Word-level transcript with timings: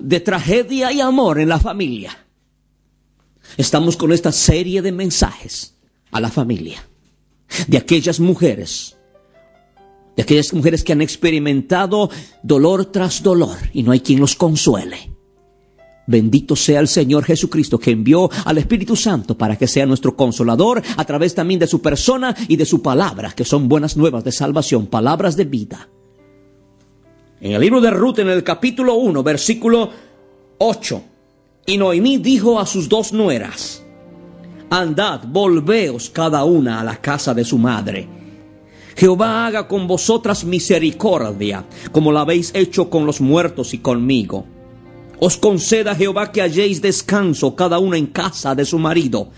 De 0.00 0.20
tragedia 0.20 0.92
y 0.92 1.00
amor 1.00 1.40
en 1.40 1.48
la 1.48 1.58
familia. 1.58 2.26
Estamos 3.56 3.96
con 3.96 4.12
esta 4.12 4.32
serie 4.32 4.80
de 4.80 4.92
mensajes 4.92 5.74
a 6.12 6.20
la 6.20 6.30
familia, 6.30 6.86
de 7.66 7.76
aquellas 7.76 8.20
mujeres, 8.20 8.96
de 10.16 10.22
aquellas 10.22 10.52
mujeres 10.52 10.84
que 10.84 10.92
han 10.92 11.02
experimentado 11.02 12.10
dolor 12.42 12.86
tras 12.86 13.22
dolor 13.22 13.56
y 13.72 13.82
no 13.82 13.92
hay 13.92 14.00
quien 14.00 14.20
los 14.20 14.36
consuele. 14.36 15.10
Bendito 16.06 16.56
sea 16.56 16.80
el 16.80 16.88
Señor 16.88 17.24
Jesucristo 17.24 17.78
que 17.78 17.90
envió 17.90 18.30
al 18.44 18.58
Espíritu 18.58 18.96
Santo 18.96 19.36
para 19.36 19.56
que 19.56 19.66
sea 19.66 19.86
nuestro 19.86 20.16
consolador 20.16 20.82
a 20.96 21.04
través 21.04 21.34
también 21.34 21.60
de 21.60 21.66
su 21.66 21.80
persona 21.80 22.34
y 22.48 22.56
de 22.56 22.66
su 22.66 22.82
palabra, 22.82 23.32
que 23.32 23.44
son 23.44 23.68
buenas 23.68 23.96
nuevas 23.96 24.24
de 24.24 24.32
salvación, 24.32 24.86
palabras 24.86 25.36
de 25.36 25.44
vida. 25.44 25.88
En 27.40 27.52
el 27.52 27.60
libro 27.60 27.80
de 27.80 27.90
Ruth, 27.90 28.18
en 28.18 28.28
el 28.28 28.44
capítulo 28.44 28.96
1, 28.96 29.22
versículo 29.22 29.90
8, 30.58 31.02
y 31.64 31.78
Noemí 31.78 32.18
dijo 32.18 32.60
a 32.60 32.66
sus 32.66 32.86
dos 32.86 33.14
nueras, 33.14 33.82
Andad, 34.68 35.22
volveos 35.26 36.10
cada 36.10 36.44
una 36.44 36.80
a 36.80 36.84
la 36.84 36.96
casa 36.96 37.32
de 37.32 37.44
su 37.44 37.56
madre. 37.56 38.06
Jehová 38.94 39.46
haga 39.46 39.66
con 39.66 39.86
vosotras 39.86 40.44
misericordia, 40.44 41.64
como 41.92 42.12
la 42.12 42.20
habéis 42.20 42.54
hecho 42.54 42.90
con 42.90 43.06
los 43.06 43.22
muertos 43.22 43.72
y 43.72 43.78
conmigo. 43.78 44.44
Os 45.18 45.38
conceda 45.38 45.94
Jehová 45.94 46.32
que 46.32 46.42
halléis 46.42 46.82
descanso 46.82 47.56
cada 47.56 47.78
una 47.78 47.96
en 47.96 48.08
casa 48.08 48.54
de 48.54 48.66
su 48.66 48.78
marido. 48.78 49.30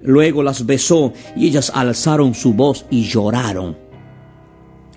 Luego 0.00 0.44
las 0.44 0.64
besó 0.64 1.12
y 1.34 1.48
ellas 1.48 1.72
alzaron 1.74 2.34
su 2.34 2.54
voz 2.54 2.86
y 2.88 3.02
lloraron. 3.02 3.87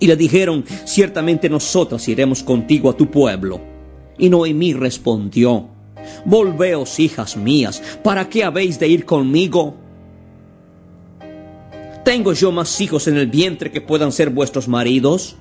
Y 0.01 0.07
le 0.07 0.15
dijeron, 0.15 0.65
ciertamente 0.83 1.47
nosotras 1.47 2.07
iremos 2.09 2.41
contigo 2.41 2.89
a 2.89 2.97
tu 2.97 3.11
pueblo. 3.11 3.61
Y 4.17 4.29
Noemí 4.29 4.73
respondió, 4.73 5.69
Volveos, 6.25 6.99
hijas 6.99 7.37
mías, 7.37 7.81
¿para 8.03 8.27
qué 8.27 8.43
habéis 8.43 8.79
de 8.79 8.87
ir 8.87 9.05
conmigo? 9.05 9.75
¿Tengo 12.03 12.33
yo 12.33 12.51
más 12.51 12.81
hijos 12.81 13.07
en 13.07 13.15
el 13.15 13.27
vientre 13.27 13.71
que 13.71 13.79
puedan 13.79 14.11
ser 14.11 14.31
vuestros 14.31 14.67
maridos? 14.67 15.37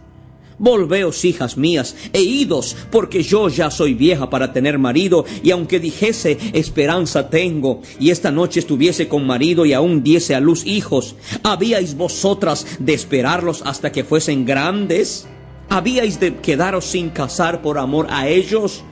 Volveos, 0.60 1.24
hijas 1.24 1.56
mías, 1.56 1.96
e 2.12 2.20
idos, 2.20 2.76
porque 2.90 3.22
yo 3.22 3.48
ya 3.48 3.70
soy 3.70 3.94
vieja 3.94 4.28
para 4.28 4.52
tener 4.52 4.78
marido, 4.78 5.24
y 5.42 5.52
aunque 5.52 5.80
dijese 5.80 6.36
esperanza 6.52 7.30
tengo, 7.30 7.80
y 7.98 8.10
esta 8.10 8.30
noche 8.30 8.60
estuviese 8.60 9.08
con 9.08 9.26
marido 9.26 9.64
y 9.64 9.72
aún 9.72 10.02
diese 10.02 10.34
a 10.34 10.40
luz 10.40 10.66
hijos, 10.66 11.16
¿habíais 11.42 11.96
vosotras 11.96 12.66
de 12.78 12.92
esperarlos 12.92 13.62
hasta 13.64 13.90
que 13.90 14.04
fuesen 14.04 14.44
grandes? 14.44 15.26
¿Habíais 15.70 16.20
de 16.20 16.36
quedaros 16.36 16.84
sin 16.84 17.08
casar 17.08 17.62
por 17.62 17.78
amor 17.78 18.08
a 18.10 18.28
ellos? 18.28 18.82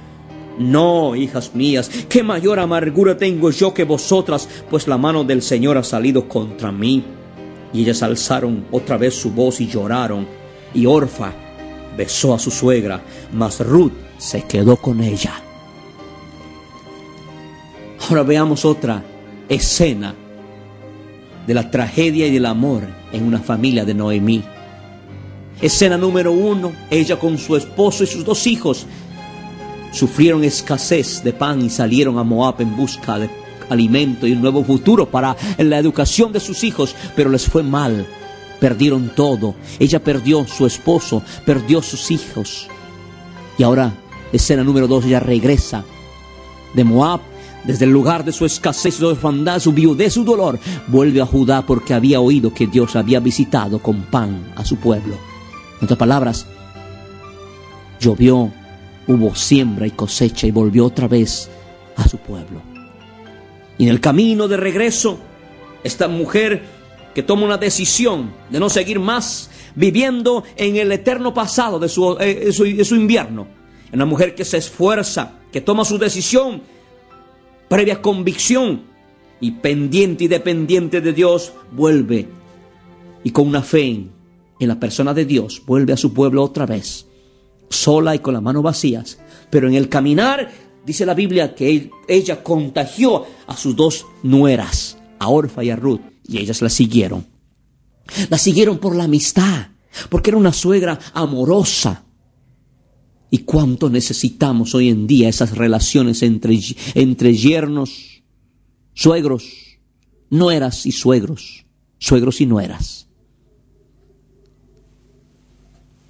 No, 0.59 1.17
hijas 1.17 1.55
mías, 1.55 1.91
qué 2.09 2.23
mayor 2.23 2.61
amargura 2.61 3.19
tengo 3.19 3.50
yo 3.50 3.75
que 3.75 3.85
vosotras, 3.85 4.49
pues 4.71 4.89
la 4.89 4.97
mano 4.97 5.23
del 5.23 5.43
Señor 5.43 5.77
ha 5.77 5.85
salido 5.85 6.31
contra 6.31 6.73
mí. 6.73 7.05
Y 7.75 7.83
ellas 7.83 8.03
alzaron 8.03 8.65
otra 8.71 8.97
vez 8.97 9.15
su 9.15 9.33
voz 9.33 9.61
y 9.61 9.69
lloraron, 9.69 10.27
y 10.73 10.87
Orfa 10.87 11.48
besó 11.99 12.33
a 12.33 12.39
su 12.39 12.53
suegra, 12.53 13.03
mas 13.33 13.59
Ruth 13.59 13.93
se 14.17 14.43
quedó 14.43 14.77
con 14.77 15.03
ella. 15.03 15.43
Ahora 18.09 18.23
veamos 18.23 18.65
otra 18.65 19.03
escena 19.49 20.15
de 21.47 21.55
la 21.55 21.71
tragedia 21.71 22.29
y 22.29 22.31
del 22.31 22.47
amor 22.47 22.85
en 23.13 23.25
una 23.25 23.41
familia 23.41 23.85
de 23.85 23.95
Noemí. 23.95 24.45
Escena 25.61 25.99
número 25.99 26.31
uno, 26.31 26.73
ella 26.89 27.19
con 27.19 27.37
su 27.37 27.57
esposo 27.57 28.05
y 28.05 28.07
sus 28.07 28.25
dos 28.25 28.47
hijos 28.47 28.87
sufrieron 29.91 30.45
escasez 30.45 31.25
de 31.25 31.33
pan 31.33 31.61
y 31.63 31.69
salieron 31.69 32.17
a 32.19 32.23
Moab 32.23 32.61
en 32.61 32.77
busca 32.77 33.19
de 33.19 33.29
alimento 33.69 34.27
y 34.27 34.33
un 34.33 34.41
nuevo 34.41 34.63
futuro 34.63 35.11
para 35.11 35.37
la 35.59 35.79
educación 35.79 36.33
de 36.33 36.39
sus 36.39 36.63
hijos, 36.63 36.95
pero 37.17 37.29
les 37.29 37.47
fue 37.47 37.65
mal. 37.65 38.07
Perdieron 38.61 39.11
todo. 39.15 39.55
Ella 39.79 40.03
perdió 40.03 40.47
su 40.47 40.67
esposo, 40.67 41.23
perdió 41.45 41.83
sus 41.83 42.11
hijos. 42.11 42.69
Y 43.57 43.63
ahora, 43.63 43.93
escena 44.33 44.65
número 44.65 44.89
dos, 44.89 45.05
ella 45.05 45.21
regresa 45.21 45.85
de 46.75 46.85
Moab, 46.85 47.21
desde 47.65 47.85
el 47.85 47.91
lugar 47.91 48.25
de 48.25 48.33
su 48.33 48.47
escasez, 48.47 48.95
su 48.95 49.07
orfandad, 49.07 49.59
su 49.61 49.73
viudez, 49.73 50.15
su 50.15 50.25
dolor, 50.25 50.59
vuelve 50.87 51.21
a 51.21 51.27
Judá 51.27 51.63
porque 51.67 51.95
había 51.95 52.21
oído 52.21 52.55
que 52.55 52.67
Dios 52.67 52.97
había 52.97 53.21
visitado 53.21 53.81
con 53.81 54.03
pan 54.03 54.53
a 54.57 54.65
su 54.65 54.77
pueblo. 54.77 55.17
En 55.79 55.85
otras 55.85 55.99
palabras, 55.99 56.47
llovió, 58.01 58.53
hubo 59.07 59.35
siembra 59.35 59.87
y 59.87 59.91
cosecha 59.91 60.47
y 60.47 60.51
volvió 60.51 60.87
otra 60.87 61.09
vez 61.09 61.51
a 61.97 62.09
su 62.09 62.19
pueblo. 62.19 62.63
Y 63.77 63.85
en 63.85 63.91
el 63.91 64.01
camino 64.01 64.49
de 64.49 64.57
regreso, 64.57 65.19
esta 65.85 66.09
mujer 66.09 66.78
que 67.15 67.23
toma 67.23 67.45
una 67.45 67.59
decisión 67.59 68.33
de 68.51 68.61
no 68.61 68.69
seguir 68.69 69.01
más 69.01 69.51
viviendo 69.75 70.45
en 70.57 70.77
el 70.77 70.93
eterno 70.93 71.35
pasado 71.35 71.79
de 71.79 71.89
su, 71.89 72.17
eh, 72.21 72.53
su, 72.53 72.65
de 72.65 72.85
su 72.85 72.97
invierno. 72.97 73.47
Una 73.93 74.05
mujer 74.05 74.35
que 74.35 74.45
se 74.45 74.59
esfuerza, 74.59 75.33
que 75.51 75.61
toma 75.61 75.85
su 75.85 75.99
decisión 75.99 76.63
previa 77.69 78.01
convicción 78.01 78.83
y 79.41 79.53
pendiente 79.53 80.25
y 80.25 80.29
dependiente 80.29 81.01
de 81.01 81.13
Dios, 81.13 81.53
vuelve 81.73 82.29
y 83.25 83.31
con 83.31 83.47
una 83.47 83.63
fe 83.63 83.83
en, 83.83 84.11
en 84.59 84.69
la 84.69 84.81
persona 84.81 85.15
de 85.15 85.25
Dios, 85.25 85.63
vuelve 85.67 85.93
a 85.93 85.97
su 85.97 86.13
pueblo 86.13 86.43
otra 86.43 86.67
vez 86.67 87.09
sola 87.71 88.15
y 88.15 88.19
con 88.19 88.35
las 88.35 88.43
manos 88.43 88.63
vacías. 88.63 89.19
Pero 89.51 89.69
en 89.69 89.75
el 89.75 89.89
caminar, 89.89 90.51
dice 90.85 91.07
la 91.07 91.15
Biblia, 91.15 91.55
que 91.55 91.91
ella 92.07 92.43
contagió 92.43 93.25
a 93.47 93.57
sus 93.57 93.77
dos 93.77 94.07
nueras, 94.23 94.99
a 95.19 95.29
Orfa 95.29 95.65
y 95.65 95.71
a 95.71 95.77
Ruth, 95.77 96.01
y 96.28 96.39
ellas 96.39 96.62
la 96.62 96.69
siguieron. 96.69 97.27
La 98.31 98.39
siguieron 98.39 98.78
por 98.78 98.94
la 98.94 99.05
amistad, 99.05 99.69
porque 100.09 100.31
era 100.31 100.37
una 100.37 100.53
suegra 100.53 100.99
amorosa. 101.15 102.05
¿Y 103.31 103.39
cuánto 103.39 103.91
necesitamos 103.91 104.75
hoy 104.75 104.88
en 104.88 105.06
día 105.06 105.28
esas 105.28 105.56
relaciones 105.56 106.22
entre, 106.22 106.59
entre 106.94 107.34
yernos, 107.34 108.22
suegros, 108.94 109.44
nueras 110.31 110.87
y 110.87 110.93
suegros, 110.93 111.67
suegros 111.99 112.41
y 112.41 112.47
nueras? 112.47 113.09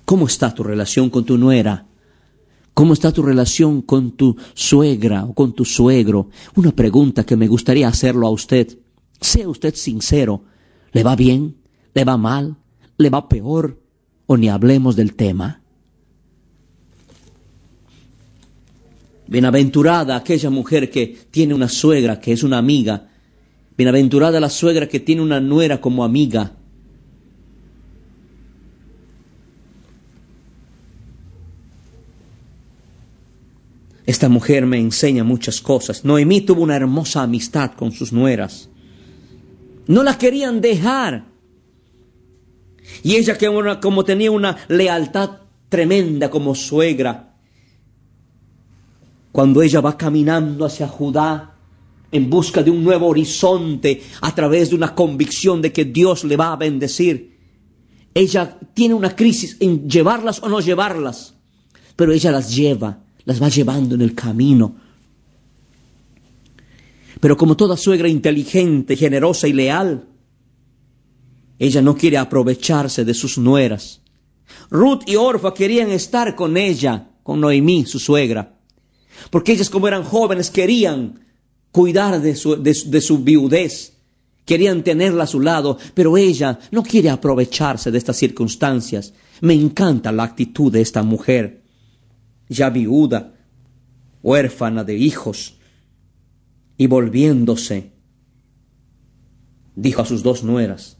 ¿Cómo 0.04 0.26
está 0.26 0.54
tu 0.54 0.62
relación 0.62 1.10
con 1.10 1.24
tu 1.24 1.36
nuera? 1.36 1.86
¿Cómo 2.72 2.92
está 2.92 3.12
tu 3.12 3.22
relación 3.22 3.82
con 3.82 4.12
tu 4.12 4.36
suegra 4.54 5.24
o 5.24 5.34
con 5.34 5.52
tu 5.52 5.64
suegro? 5.64 6.30
Una 6.54 6.70
pregunta 6.70 7.26
que 7.26 7.36
me 7.36 7.48
gustaría 7.48 7.88
hacerlo 7.88 8.26
a 8.28 8.30
usted. 8.30 8.78
Sea 9.20 9.48
usted 9.48 9.74
sincero. 9.74 10.44
¿Le 10.92 11.02
va 11.02 11.16
bien? 11.16 11.56
¿Le 11.94 12.04
va 12.04 12.16
mal? 12.16 12.56
¿Le 12.96 13.10
va 13.10 13.28
peor? 13.28 13.80
¿O 14.26 14.36
ni 14.36 14.48
hablemos 14.48 14.96
del 14.96 15.14
tema? 15.14 15.62
Bienaventurada 19.26 20.16
aquella 20.16 20.48
mujer 20.48 20.90
que 20.90 21.18
tiene 21.30 21.54
una 21.54 21.68
suegra 21.68 22.18
que 22.18 22.32
es 22.32 22.42
una 22.42 22.58
amiga. 22.58 23.08
Bienaventurada 23.76 24.40
la 24.40 24.48
suegra 24.48 24.88
que 24.88 25.00
tiene 25.00 25.22
una 25.22 25.40
nuera 25.40 25.80
como 25.80 26.02
amiga. 26.02 26.52
Esta 34.06 34.30
mujer 34.30 34.64
me 34.64 34.78
enseña 34.78 35.22
muchas 35.22 35.60
cosas. 35.60 36.02
Noemí 36.02 36.40
tuvo 36.40 36.62
una 36.62 36.76
hermosa 36.76 37.22
amistad 37.22 37.72
con 37.72 37.92
sus 37.92 38.10
nueras. 38.10 38.70
No 39.88 40.02
la 40.02 40.16
querían 40.16 40.60
dejar. 40.60 41.24
Y 43.02 43.16
ella 43.16 43.36
que 43.36 43.50
como 43.80 44.04
tenía 44.04 44.30
una 44.30 44.56
lealtad 44.68 45.30
tremenda 45.68 46.30
como 46.30 46.54
suegra, 46.54 47.34
cuando 49.32 49.62
ella 49.62 49.80
va 49.80 49.96
caminando 49.96 50.64
hacia 50.64 50.88
Judá, 50.88 51.54
en 52.10 52.30
busca 52.30 52.62
de 52.62 52.70
un 52.70 52.82
nuevo 52.82 53.06
horizonte 53.06 54.02
a 54.22 54.34
través 54.34 54.70
de 54.70 54.76
una 54.76 54.94
convicción 54.94 55.60
de 55.60 55.72
que 55.72 55.84
Dios 55.84 56.24
le 56.24 56.36
va 56.36 56.52
a 56.52 56.56
bendecir. 56.56 57.36
Ella 58.14 58.58
tiene 58.74 58.94
una 58.94 59.14
crisis 59.14 59.56
en 59.60 59.88
llevarlas 59.88 60.42
o 60.42 60.48
no 60.48 60.60
llevarlas, 60.60 61.34
pero 61.96 62.12
ella 62.12 62.32
las 62.32 62.54
lleva, 62.54 63.04
las 63.24 63.42
va 63.42 63.48
llevando 63.48 63.94
en 63.94 64.00
el 64.00 64.14
camino. 64.14 64.87
Pero 67.20 67.36
como 67.36 67.56
toda 67.56 67.76
suegra 67.76 68.08
inteligente, 68.08 68.96
generosa 68.96 69.48
y 69.48 69.52
leal, 69.52 70.06
ella 71.58 71.82
no 71.82 71.96
quiere 71.96 72.18
aprovecharse 72.18 73.04
de 73.04 73.14
sus 73.14 73.38
nueras. 73.38 74.00
Ruth 74.70 75.02
y 75.06 75.16
Orfa 75.16 75.52
querían 75.52 75.90
estar 75.90 76.34
con 76.34 76.56
ella, 76.56 77.10
con 77.22 77.40
Noemí, 77.40 77.84
su 77.86 77.98
suegra, 77.98 78.58
porque 79.30 79.52
ellas 79.52 79.70
como 79.70 79.88
eran 79.88 80.04
jóvenes 80.04 80.50
querían 80.50 81.20
cuidar 81.72 82.20
de 82.20 82.36
su, 82.36 82.62
de, 82.62 83.00
su 83.00 83.18
viudez, 83.18 83.94
querían 84.44 84.82
tenerla 84.82 85.24
a 85.24 85.28
su 85.28 85.40
lado, 85.40 85.78
pero 85.94 86.16
ella 86.16 86.58
no 86.70 86.82
quiere 86.82 87.10
aprovecharse 87.10 87.90
de 87.90 87.98
estas 87.98 88.16
circunstancias. 88.16 89.12
Me 89.40 89.54
encanta 89.54 90.12
la 90.12 90.22
actitud 90.22 90.72
de 90.72 90.80
esta 90.80 91.02
mujer, 91.02 91.62
ya 92.48 92.70
viuda, 92.70 93.34
huérfana 94.22 94.84
de 94.84 94.96
hijos, 94.96 95.57
y 96.78 96.86
volviéndose, 96.86 97.92
dijo 99.74 100.00
a 100.00 100.06
sus 100.06 100.22
dos 100.22 100.44
nueras, 100.44 100.96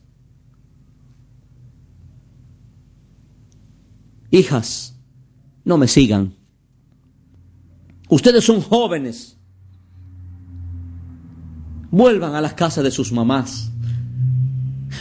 Hijas, 4.30 4.94
no 5.64 5.78
me 5.78 5.88
sigan. 5.88 6.34
Ustedes 8.10 8.44
son 8.44 8.60
jóvenes. 8.60 9.38
Vuelvan 11.90 12.34
a 12.34 12.42
las 12.42 12.52
casas 12.52 12.84
de 12.84 12.90
sus 12.90 13.10
mamás. 13.10 13.70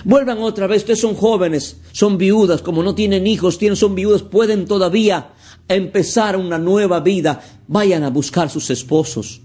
Vuelvan 0.05 0.37
otra 0.37 0.67
vez. 0.67 0.83
Ustedes 0.83 1.01
son 1.01 1.13
jóvenes, 1.13 1.81
son 1.91 2.17
viudas, 2.17 2.61
como 2.61 2.83
no 2.83 2.95
tienen 2.95 3.27
hijos, 3.27 3.57
tienen, 3.57 3.75
son 3.75 3.95
viudas, 3.95 4.23
pueden 4.23 4.65
todavía 4.65 5.33
empezar 5.67 6.37
una 6.37 6.57
nueva 6.57 7.01
vida. 7.01 7.43
Vayan 7.67 8.03
a 8.03 8.09
buscar 8.09 8.49
sus 8.49 8.69
esposos 8.69 9.41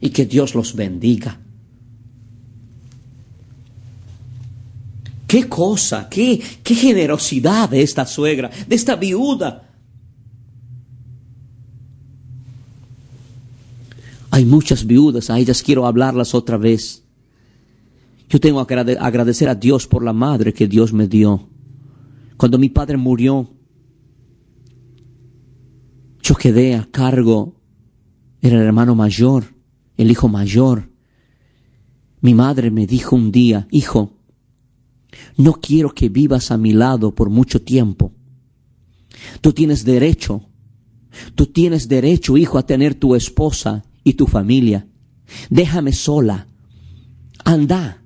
y 0.00 0.10
que 0.10 0.26
Dios 0.26 0.54
los 0.54 0.74
bendiga. 0.74 1.40
Qué 5.26 5.48
cosa, 5.48 6.08
qué, 6.08 6.40
qué 6.62 6.74
generosidad 6.74 7.68
de 7.68 7.82
esta 7.82 8.06
suegra, 8.06 8.50
de 8.66 8.74
esta 8.74 8.96
viuda. 8.96 9.70
Hay 14.30 14.44
muchas 14.44 14.86
viudas, 14.86 15.28
a 15.30 15.38
ellas 15.38 15.62
quiero 15.62 15.86
hablarlas 15.86 16.34
otra 16.34 16.56
vez. 16.56 17.04
Yo 18.30 18.40
tengo 18.40 18.66
que 18.66 18.74
agradecer 18.74 19.48
a 19.48 19.54
Dios 19.54 19.86
por 19.86 20.02
la 20.02 20.12
madre 20.12 20.54
que 20.54 20.66
Dios 20.66 20.92
me 20.92 21.08
dio. 21.08 21.48
Cuando 22.36 22.58
mi 22.58 22.68
padre 22.68 22.96
murió, 22.96 23.50
yo 26.22 26.34
quedé 26.36 26.74
a 26.74 26.88
cargo, 26.90 27.60
era 28.40 28.56
el 28.56 28.66
hermano 28.66 28.94
mayor, 28.94 29.57
el 29.98 30.10
hijo 30.10 30.28
mayor. 30.28 30.90
Mi 32.20 32.32
madre 32.32 32.70
me 32.70 32.86
dijo 32.86 33.14
un 33.14 33.30
día, 33.30 33.68
hijo, 33.70 34.14
no 35.36 35.54
quiero 35.54 35.90
que 35.90 36.08
vivas 36.08 36.50
a 36.50 36.56
mi 36.56 36.72
lado 36.72 37.14
por 37.14 37.28
mucho 37.28 37.60
tiempo. 37.60 38.12
Tú 39.40 39.52
tienes 39.52 39.84
derecho, 39.84 40.42
tú 41.34 41.46
tienes 41.46 41.88
derecho, 41.88 42.36
hijo, 42.36 42.58
a 42.58 42.66
tener 42.66 42.94
tu 42.94 43.14
esposa 43.14 43.84
y 44.04 44.14
tu 44.14 44.26
familia. 44.26 44.86
Déjame 45.50 45.92
sola. 45.92 46.46
Anda. 47.44 48.02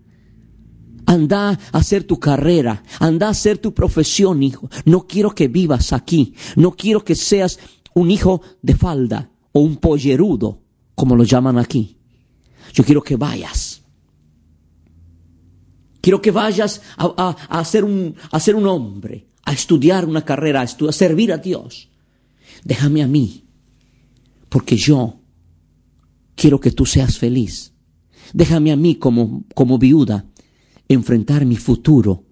Anda 1.05 1.51
a 1.51 1.79
hacer 1.79 2.05
tu 2.05 2.19
carrera, 2.19 2.85
anda 3.01 3.27
a 3.27 3.31
hacer 3.31 3.59
tu 3.59 3.75
profesión, 3.75 4.43
hijo. 4.43 4.71
No 4.85 5.07
quiero 5.07 5.35
que 5.35 5.49
vivas 5.49 5.93
aquí. 5.93 6.35
No 6.57 6.73
quiero 6.73 7.05
que 7.05 7.17
seas 7.17 7.59
un 7.93 8.11
hijo 8.11 8.41
de 8.63 8.77
falda 8.77 9.31
o 9.51 9.61
un 9.61 9.77
pollerudo, 9.77 10.62
como 11.03 11.17
lo 11.17 11.25
llaman 11.25 11.59
aquí. 11.59 11.99
Yo 12.73 12.85
quiero 12.85 13.03
que 13.03 13.17
vayas 13.17 13.83
Quiero 16.01 16.21
que 16.21 16.31
vayas 16.31 16.81
a, 16.97 17.37
a, 17.49 17.65
ser, 17.65 17.83
un, 17.83 18.15
a 18.31 18.39
ser 18.39 18.55
un 18.55 18.69
hombre, 18.69 19.27
a 19.45 19.53
estudiar 19.53 20.05
una 20.05 20.25
carrera, 20.25 20.61
a, 20.61 20.65
a 20.65 20.93
servir 20.93 21.33
a 21.33 21.39
Dios. 21.39 21.89
Déjame 22.63 23.03
a 23.03 23.09
mí, 23.09 23.45
porque 24.49 24.77
yo 24.77 25.21
quiero 26.37 26.61
que 26.61 26.71
tú 26.71 26.87
seas 26.87 27.19
feliz. 27.19 27.73
Déjame 28.33 28.71
a 28.71 28.77
mí 28.77 28.97
como, 28.97 29.45
como 29.57 29.79
viuda 29.79 30.27
enfrentar 30.87 31.45
mi 31.47 31.57
futuro 31.57 32.25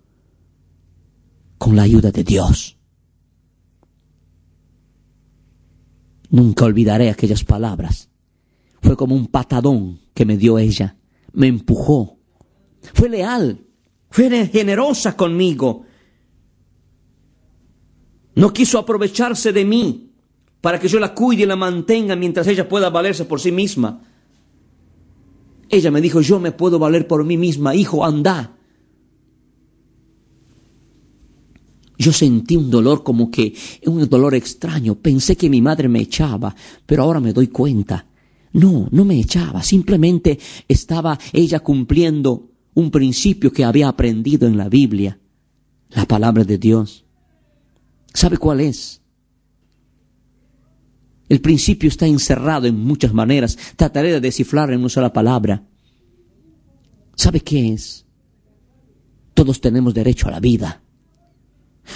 con 1.59 1.75
la 1.75 1.83
ayuda 1.83 2.13
de 2.13 2.23
Dios. 2.23 2.77
Nunca 6.29 6.65
olvidaré 6.65 7.11
aquellas 7.11 7.43
palabras. 7.43 8.10
Fue 8.83 8.97
como 8.97 9.15
un 9.15 9.27
patadón 9.27 10.01
que 10.15 10.25
me 10.25 10.37
dio 10.37 10.59
ella. 10.59 10.97
Me 11.33 11.47
empujó 11.47 12.21
fue 12.95 13.09
leal, 13.09 13.61
fue 14.11 14.47
generosa 14.47 15.17
conmigo. 15.17 15.85
No 18.35 18.53
quiso 18.53 18.79
aprovecharse 18.79 19.53
de 19.53 19.65
mí 19.65 20.13
para 20.61 20.79
que 20.79 20.89
yo 20.89 20.99
la 20.99 21.15
cuide 21.15 21.43
y 21.43 21.47
la 21.47 21.57
mantenga 21.57 22.17
mientras 22.17 22.47
ella 22.47 22.69
pueda 22.69 22.91
valerse 22.91 23.25
por 23.25 23.41
sí 23.41 23.53
misma. 23.53 24.03
Ella 25.69 25.91
me 25.91 26.01
dijo, 26.01 26.21
yo 26.21 26.41
me 26.41 26.53
puedo 26.53 26.79
valer 26.79 27.07
por 27.07 27.25
mí 27.25 27.37
misma, 27.37 27.75
hijo, 27.75 28.05
anda. 28.05 28.57
Yo 31.97 32.13
sentí 32.13 32.57
un 32.57 32.71
dolor 32.71 33.05
como 33.05 33.31
que, 33.31 33.55
un 33.85 34.09
dolor 34.09 34.35
extraño. 34.35 34.95
Pensé 34.97 35.37
que 35.37 35.51
mi 35.51 35.61
madre 35.61 35.87
me 35.89 36.01
echaba, 36.01 36.55
pero 36.87 37.03
ahora 37.03 37.21
me 37.21 37.33
doy 37.33 37.49
cuenta. 37.49 38.10
No, 38.53 38.89
no 38.91 39.05
me 39.05 39.19
echaba, 39.19 39.63
simplemente 39.63 40.39
estaba 40.67 41.19
ella 41.33 41.61
cumpliendo 41.61 42.51
un 42.75 42.91
principio 42.91 43.53
que 43.53 43.65
había 43.65 43.89
aprendido 43.89 44.49
en 44.49 44.57
la 44.57 44.69
Biblia, 44.69 45.21
la 45.91 46.07
palabra 46.07 46.45
de 46.45 46.59
Dios. 46.59 47.05
¿Sabe 48.13 48.39
cuál 48.39 48.61
es? 48.61 49.01
El 51.29 51.41
principio 51.41 51.89
está 51.89 52.07
encerrado 52.07 52.67
en 52.67 52.77
muchas 52.77 53.13
maneras. 53.13 53.57
Trataré 53.77 54.11
de 54.13 54.21
descifrar 54.21 54.73
en 54.73 54.81
una 54.81 54.89
sola 54.89 55.13
palabra. 55.13 55.65
¿Sabe 57.15 57.41
qué 57.41 57.73
es? 57.73 58.05
Todos 59.33 59.61
tenemos 59.61 59.95
derecho 59.95 60.27
a 60.27 60.33
la 60.33 60.41
vida. 60.41 60.83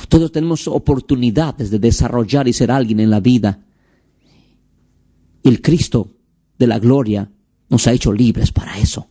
Todos 0.08 0.30
tenemos 0.30 0.68
oportunidades 0.68 1.70
de 1.70 1.80
desarrollar 1.80 2.46
y 2.46 2.52
ser 2.52 2.70
alguien 2.70 3.00
en 3.00 3.10
la 3.10 3.20
vida. 3.20 3.66
El 5.42 5.60
Cristo 5.60 6.14
de 6.58 6.66
la 6.66 6.78
gloria 6.78 7.30
nos 7.68 7.86
ha 7.86 7.92
hecho 7.92 8.12
libres 8.12 8.52
para 8.52 8.78
eso. 8.78 9.08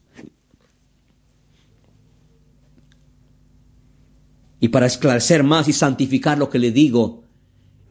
Y 4.60 4.70
para 4.70 4.86
esclarecer 4.86 5.44
más 5.44 5.68
y 5.68 5.74
santificar 5.74 6.38
lo 6.38 6.50
que 6.50 6.60
le 6.60 6.72
digo, 6.72 7.24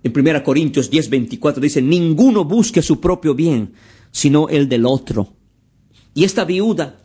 en 0.02 0.12
1 0.16 0.42
Corintios 0.42 0.90
10, 0.90 1.10
24 1.10 1.60
dice, 1.60 1.82
ninguno 1.82 2.44
busque 2.44 2.80
su 2.80 2.98
propio 3.00 3.34
bien, 3.34 3.74
sino 4.10 4.48
el 4.48 4.68
del 4.68 4.86
otro. 4.86 5.34
Y 6.14 6.24
esta 6.24 6.44
viuda, 6.44 6.98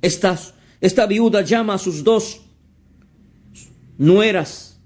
esta, 0.00 0.38
esta 0.80 1.06
viuda 1.06 1.42
llama 1.42 1.74
a 1.74 1.78
sus 1.78 2.02
dos 2.02 2.40
nueras 3.98 4.80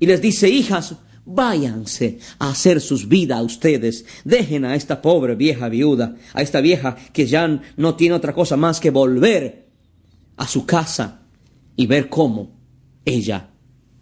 y 0.00 0.06
les 0.06 0.20
dice, 0.20 0.48
hijas, 0.48 0.96
váyanse 1.24 2.18
a 2.38 2.50
hacer 2.50 2.80
sus 2.80 3.08
vidas 3.08 3.38
a 3.38 3.42
ustedes. 3.42 4.04
Dejen 4.24 4.64
a 4.64 4.74
esta 4.74 5.00
pobre 5.00 5.34
vieja 5.34 5.68
viuda, 5.68 6.16
a 6.34 6.42
esta 6.42 6.60
vieja 6.60 6.96
que 7.12 7.26
ya 7.26 7.60
no 7.76 7.94
tiene 7.94 8.14
otra 8.14 8.34
cosa 8.34 8.56
más 8.56 8.80
que 8.80 8.90
volver 8.90 9.68
a 10.36 10.46
su 10.46 10.66
casa 10.66 11.22
y 11.76 11.86
ver 11.86 12.08
cómo 12.08 12.50
ella 13.04 13.50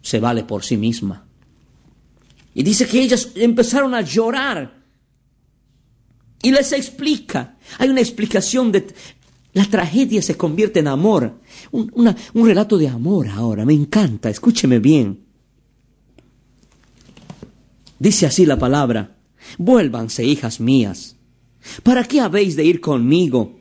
se 0.01 0.19
vale 0.19 0.43
por 0.43 0.63
sí 0.63 0.77
misma. 0.77 1.25
Y 2.53 2.63
dice 2.63 2.87
que 2.87 3.01
ellas 3.01 3.31
empezaron 3.35 3.93
a 3.93 4.01
llorar. 4.01 4.81
Y 6.43 6.51
les 6.51 6.71
explica. 6.73 7.57
Hay 7.77 7.89
una 7.89 8.01
explicación 8.01 8.71
de... 8.71 8.93
La 9.53 9.65
tragedia 9.65 10.21
se 10.21 10.35
convierte 10.35 10.79
en 10.79 10.87
amor. 10.87 11.39
Un, 11.71 12.15
un 12.33 12.47
relato 12.47 12.77
de 12.77 12.87
amor 12.87 13.27
ahora. 13.29 13.63
Me 13.65 13.73
encanta. 13.73 14.29
Escúcheme 14.29 14.79
bien. 14.79 15.30
Dice 18.01 18.25
así 18.25 18.47
la 18.47 18.57
palabra. 18.57 19.15
Vuélvanse, 19.59 20.25
hijas 20.25 20.59
mías. 20.59 21.17
¿Para 21.83 22.03
qué 22.03 22.19
habéis 22.19 22.55
de 22.55 22.65
ir 22.65 22.81
conmigo? 22.81 23.59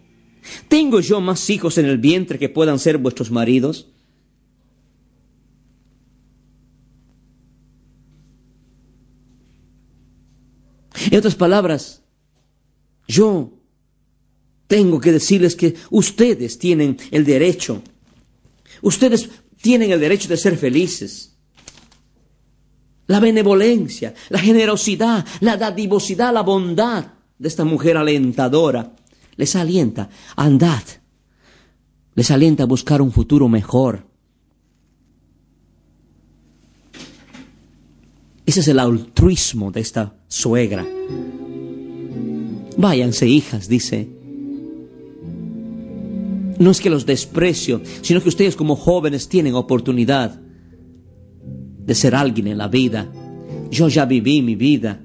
¿Tengo 0.67 1.01
yo 1.01 1.21
más 1.21 1.51
hijos 1.51 1.77
en 1.77 1.85
el 1.85 1.99
vientre 1.99 2.39
que 2.39 2.49
puedan 2.49 2.79
ser 2.79 2.97
vuestros 2.97 3.31
maridos? 3.31 3.89
En 11.11 11.19
otras 11.19 11.35
palabras, 11.35 12.03
yo 13.07 13.53
tengo 14.69 15.03
que 15.03 15.13
decirles 15.13 15.55
que 15.55 15.75
ustedes 15.91 16.59
tienen 16.59 16.97
el 17.11 17.27
derecho, 17.27 17.83
ustedes 18.81 19.29
tienen 19.61 19.91
el 19.91 20.01
derecho 20.01 20.31
de 20.31 20.39
ser 20.39 20.57
felices. 20.57 21.30
La 23.11 23.19
benevolencia, 23.19 24.15
la 24.29 24.39
generosidad, 24.39 25.27
la 25.41 25.57
dadivosidad, 25.57 26.33
la 26.33 26.43
bondad 26.43 27.07
de 27.37 27.49
esta 27.49 27.65
mujer 27.65 27.97
alentadora 27.97 28.93
les 29.37 29.57
alienta, 29.57 30.09
andad, 30.37 30.85
les 32.15 32.31
alienta 32.31 32.63
a 32.63 32.67
buscar 32.67 33.03
un 33.03 33.11
futuro 33.11 33.49
mejor. 33.49 34.07
Ese 38.47 38.61
es 38.61 38.69
el 38.69 38.79
altruismo 38.79 39.73
de 39.73 39.81
esta 39.81 40.15
suegra. 40.29 40.87
Váyanse, 42.77 43.27
hijas, 43.27 43.69
dice. 43.69 44.09
No 46.61 46.71
es 46.71 46.81
que 46.81 46.91
los 46.91 47.07
desprecio, 47.07 47.83
sino 48.03 48.23
que 48.23 48.29
ustedes 48.29 48.55
como 48.55 48.77
jóvenes 48.77 49.29
tienen 49.29 49.57
oportunidad 49.57 50.41
de 51.91 51.97
ser 51.97 52.15
alguien 52.15 52.47
en 52.47 52.57
la 52.57 52.69
vida. 52.69 53.09
Yo 53.69 53.89
ya 53.89 54.05
viví 54.05 54.43
mi 54.43 54.55
vida. 54.55 55.01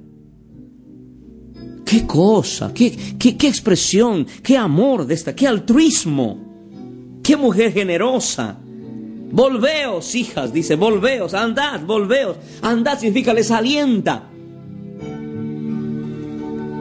Qué 1.83 2.05
cosa, 2.05 2.71
qué, 2.75 2.95
qué, 3.17 3.35
qué 3.35 3.47
expresión, 3.47 4.27
qué 4.43 4.55
amor 4.55 5.07
de 5.07 5.15
esta, 5.15 5.35
qué 5.35 5.47
altruismo, 5.47 6.37
qué 7.23 7.35
mujer 7.37 7.73
generosa. 7.73 8.59
Volveos, 9.31 10.13
hijas, 10.13 10.53
dice, 10.53 10.75
volveos, 10.75 11.33
andad, 11.33 11.81
volveos. 11.81 12.37
Andad 12.61 12.99
significa 12.99 13.33
les 13.33 13.49
alienta. 13.49 14.29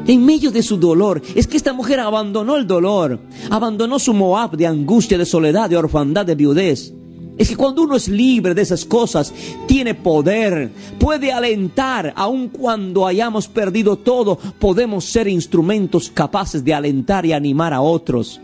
En 0.07 0.23
medio 0.23 0.51
de 0.51 0.63
su 0.63 0.77
dolor, 0.77 1.23
es 1.35 1.47
que 1.47 1.57
esta 1.57 1.73
mujer 1.73 1.99
abandonó 1.99 2.57
el 2.57 2.67
dolor, 2.67 3.21
abandonó 3.49 3.99
su 3.99 4.13
Moab 4.13 4.55
de 4.55 4.67
angustia, 4.67 5.17
de 5.17 5.25
soledad, 5.25 5.71
de 5.71 5.79
orfandad, 5.79 6.27
de 6.27 6.35
viudez. 6.35 6.93
Es 7.37 7.49
que 7.49 7.57
cuando 7.57 7.83
uno 7.83 7.97
es 7.97 8.09
libre 8.09 8.55
de 8.55 8.63
esas 8.63 8.85
cosas, 8.85 9.35
tiene 9.67 9.95
poder, 9.95 10.71
puede 11.01 11.33
alentar, 11.33 12.13
aun 12.17 12.49
cuando 12.49 13.07
hayamos 13.07 13.49
perdido 13.49 13.97
todo, 13.97 14.39
podemos 14.59 15.05
ser 15.05 15.27
instrumentos 15.27 16.11
capaces 16.11 16.65
de 16.65 16.75
alentar 16.75 17.27
y 17.27 17.33
animar 17.33 17.73
a 17.73 17.81
otros. 17.81 18.41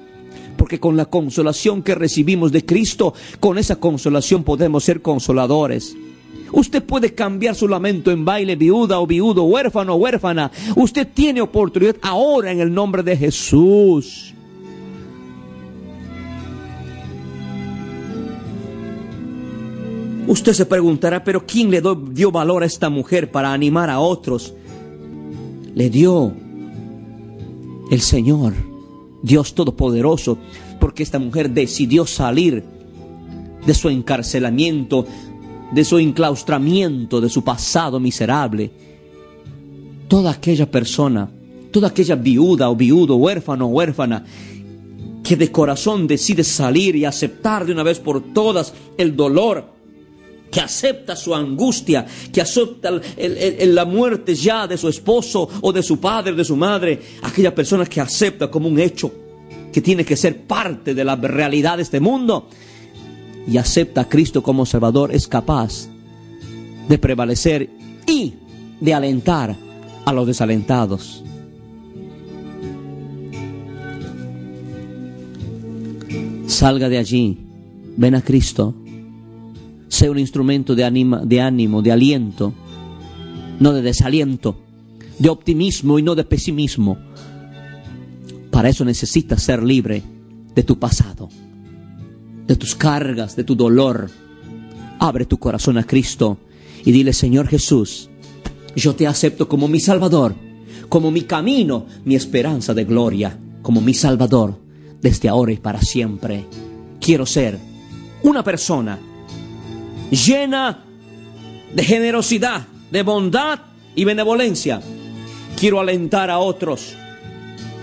Porque 0.57 0.81
con 0.81 0.97
la 0.97 1.05
consolación 1.05 1.83
que 1.83 1.95
recibimos 1.95 2.51
de 2.51 2.65
Cristo, 2.65 3.15
con 3.39 3.59
esa 3.59 3.77
consolación 3.77 4.43
podemos 4.43 4.83
ser 4.83 5.03
consoladores. 5.03 5.97
Usted 6.53 6.83
puede 6.83 7.15
cambiar 7.15 7.55
su 7.55 7.69
lamento 7.69 8.11
en 8.11 8.25
baile, 8.25 8.57
viuda 8.57 8.99
o 8.99 9.07
viudo, 9.07 9.45
huérfano 9.45 9.95
o 9.95 9.99
huérfana. 9.99 10.51
Usted 10.75 11.07
tiene 11.15 11.41
oportunidad 11.41 11.95
ahora 12.03 12.51
en 12.51 12.59
el 12.59 12.75
nombre 12.75 13.05
de 13.05 13.17
Jesús. 13.17 14.35
Usted 20.31 20.53
se 20.53 20.65
preguntará, 20.65 21.25
pero 21.25 21.45
¿quién 21.45 21.73
le 21.73 21.83
dio 22.13 22.31
valor 22.31 22.63
a 22.63 22.67
esta 22.67 22.89
mujer 22.89 23.33
para 23.33 23.53
animar 23.53 23.91
a 23.91 23.99
otros? 23.99 24.55
Le 25.75 25.91
dio 25.91 26.33
el 27.91 28.01
Señor, 28.01 28.55
Dios 29.25 29.57
Todopoderoso, 29.57 30.39
porque 30.79 31.03
esta 31.03 31.19
mujer 31.19 31.51
decidió 31.51 32.07
salir 32.07 32.63
de 33.67 33.75
su 33.75 33.89
encarcelamiento, 33.89 35.05
de 35.73 35.85
su 35.85 35.99
enclaustramiento, 35.99 37.21
de 37.21 37.29
su 37.29 37.43
pasado 37.43 37.99
miserable. 37.99 38.71
Toda 40.07 40.31
aquella 40.31 40.71
persona, 40.71 41.29
toda 41.73 41.89
aquella 41.89 42.15
viuda 42.15 42.71
o 42.71 42.77
viudo, 42.77 43.17
huérfano 43.17 43.67
o 43.67 43.71
huérfana, 43.71 44.25
que 45.25 45.35
de 45.35 45.51
corazón 45.51 46.07
decide 46.07 46.45
salir 46.45 46.95
y 46.95 47.05
aceptar 47.05 47.67
de 47.67 47.73
una 47.73 47.83
vez 47.83 47.99
por 47.99 48.33
todas 48.33 48.73
el 48.97 49.17
dolor 49.17 49.80
que 50.51 50.61
acepta 50.61 51.15
su 51.15 51.35
angustia, 51.35 52.05
que 52.33 52.41
acepta 52.41 52.91
la 52.91 53.85
muerte 53.85 54.35
ya 54.35 54.67
de 54.67 54.77
su 54.77 54.89
esposo 54.89 55.49
o 55.61 55.73
de 55.73 55.83
su 55.83 56.01
padre, 56.01 56.33
de 56.33 56.45
su 56.45 56.57
madre, 56.57 57.01
aquella 57.23 57.55
persona 57.55 57.87
que 57.87 58.01
acepta 58.01 58.51
como 58.51 58.69
un 58.69 58.79
hecho 58.79 59.13
que 59.73 59.81
tiene 59.81 60.05
que 60.05 60.17
ser 60.17 60.43
parte 60.47 60.95
de 60.95 61.05
la 61.05 61.15
realidad 61.15 61.77
de 61.77 61.85
este 61.85 62.01
mundo 62.01 62.49
y 63.47 63.57
acepta 63.57 64.03
a 64.03 64.09
Cristo 64.09 64.43
como 64.43 64.67
Salvador, 64.67 65.15
es 65.15 65.29
capaz 65.29 65.89
de 66.89 66.99
prevalecer 66.99 67.71
y 68.07 68.35
de 68.81 68.95
alentar 68.95 69.57
a 70.05 70.13
los 70.13 70.27
desalentados. 70.27 71.23
Salga 76.47 76.89
de 76.89 76.99
allí, 76.99 77.39
ven 77.97 78.17
a 78.17 78.23
Cristo 78.23 78.75
sea 79.91 80.11
un 80.11 80.21
instrumento 80.21 80.77
de, 80.77 80.85
anima, 80.85 81.21
de 81.25 81.41
ánimo, 81.41 81.83
de 81.83 81.91
aliento, 81.91 82.55
no 83.59 83.73
de 83.73 83.83
desaliento, 83.83 84.57
de 85.19 85.29
optimismo 85.29 85.99
y 85.99 86.03
no 86.03 86.15
de 86.15 86.23
pesimismo. 86.23 86.97
Para 88.53 88.69
eso 88.69 88.85
necesitas 88.85 89.43
ser 89.43 89.65
libre 89.65 90.05
de 90.55 90.63
tu 90.63 90.79
pasado, 90.79 91.29
de 92.47 92.55
tus 92.55 92.77
cargas, 92.77 93.35
de 93.35 93.43
tu 93.43 93.57
dolor. 93.57 94.09
Abre 95.01 95.25
tu 95.25 95.39
corazón 95.39 95.77
a 95.77 95.83
Cristo 95.83 96.39
y 96.85 96.93
dile, 96.93 97.13
Señor 97.13 97.49
Jesús, 97.49 98.11
yo 98.77 98.95
te 98.95 99.09
acepto 99.09 99.49
como 99.49 99.67
mi 99.67 99.81
Salvador, 99.81 100.37
como 100.89 101.11
mi 101.11 101.23
camino, 101.23 101.87
mi 102.05 102.15
esperanza 102.15 102.75
de 102.75 102.85
gloria, 102.85 103.37
como 103.61 103.81
mi 103.81 103.93
Salvador, 103.93 104.57
desde 105.03 105.29
ahora 105.29 105.51
y 105.51 105.57
para 105.57 105.83
siempre. 105.83 106.45
Quiero 107.01 107.27
ser 107.27 107.59
una 108.23 108.45
persona 108.45 109.10
llena 110.11 110.85
de 111.73 111.85
generosidad, 111.85 112.67
de 112.91 113.03
bondad 113.03 113.61
y 113.95 114.05
benevolencia. 114.05 114.81
Quiero 115.59 115.81
alentar 115.81 116.31
a 116.31 116.39
otros. 116.39 116.95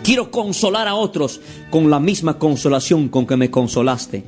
Quiero 0.03 0.31
consolar 0.31 0.87
a 0.87 0.95
otros 0.95 1.41
con 1.69 1.89
la 1.89 1.99
misma 1.99 2.37
consolación 2.39 3.09
con 3.09 3.25
que 3.25 3.37
me 3.37 3.51
consolaste. 3.51 4.23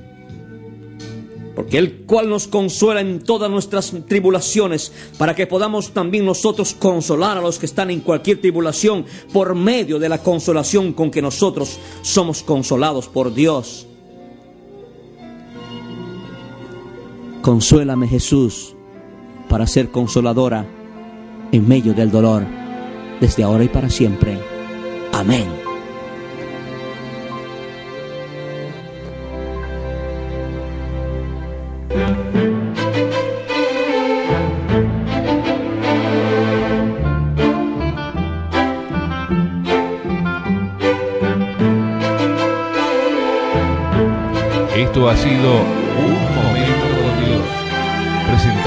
Porque 1.55 1.77
el 1.77 2.05
cual 2.05 2.29
nos 2.29 2.47
consuela 2.47 3.01
en 3.01 3.21
todas 3.21 3.51
nuestras 3.51 3.93
tribulaciones, 4.07 4.93
para 5.17 5.35
que 5.35 5.45
podamos 5.45 5.91
también 5.91 6.25
nosotros 6.25 6.73
consolar 6.73 7.37
a 7.37 7.41
los 7.41 7.59
que 7.59 7.65
están 7.65 7.91
en 7.91 7.99
cualquier 7.99 8.39
tribulación 8.39 9.05
por 9.33 9.55
medio 9.55 9.99
de 9.99 10.07
la 10.07 10.23
consolación 10.23 10.93
con 10.93 11.11
que 11.11 11.21
nosotros 11.21 11.77
somos 12.01 12.43
consolados 12.43 13.09
por 13.09 13.33
Dios. 13.33 13.88
Consuélame 17.41 18.07
Jesús 18.07 18.75
para 19.47 19.65
ser 19.65 19.91
consoladora 19.91 20.65
en 21.51 21.67
medio 21.67 21.93
del 21.93 22.11
dolor, 22.11 22.45
desde 23.19 23.43
ahora 23.43 23.63
y 23.63 23.69
para 23.69 23.89
siempre. 23.89 24.37
Amén. 25.13 25.68